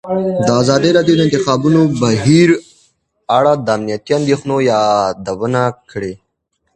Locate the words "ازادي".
0.61-0.89